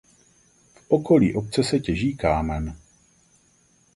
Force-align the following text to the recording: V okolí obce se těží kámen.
V 0.75 0.85
okolí 0.87 1.35
obce 1.35 1.63
se 1.63 1.79
těží 1.79 2.15
kámen. 2.17 2.77